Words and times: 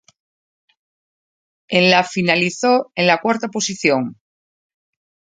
En 1.67 1.91
la 1.91 2.03
finalizó 2.03 2.91
en 2.95 3.05
la 3.05 3.21
cuarta 3.21 3.49
posición. 3.49 4.19